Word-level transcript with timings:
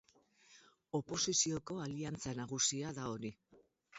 Oposizioko 0.99 1.77
aliantza 1.85 2.35
nagusia 2.39 2.97
da 2.99 3.07
hori. 3.13 3.31